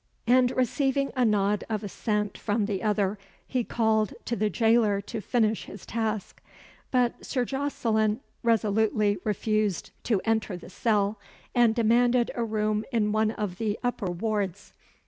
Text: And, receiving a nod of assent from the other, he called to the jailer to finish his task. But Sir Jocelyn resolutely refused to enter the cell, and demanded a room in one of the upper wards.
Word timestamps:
And, 0.25 0.49
receiving 0.57 1.11
a 1.15 1.23
nod 1.23 1.63
of 1.69 1.83
assent 1.83 2.35
from 2.35 2.65
the 2.65 2.81
other, 2.81 3.19
he 3.47 3.63
called 3.63 4.15
to 4.25 4.35
the 4.35 4.49
jailer 4.49 4.99
to 5.01 5.21
finish 5.21 5.65
his 5.65 5.85
task. 5.85 6.41
But 6.89 7.23
Sir 7.23 7.45
Jocelyn 7.45 8.21
resolutely 8.41 9.17
refused 9.23 9.91
to 10.05 10.19
enter 10.25 10.57
the 10.57 10.71
cell, 10.71 11.19
and 11.53 11.75
demanded 11.75 12.31
a 12.33 12.43
room 12.43 12.83
in 12.91 13.11
one 13.11 13.29
of 13.29 13.59
the 13.59 13.77
upper 13.83 14.09
wards. 14.09 14.73